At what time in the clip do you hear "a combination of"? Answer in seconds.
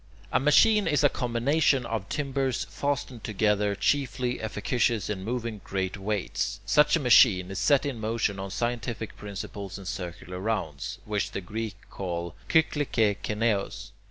1.03-2.09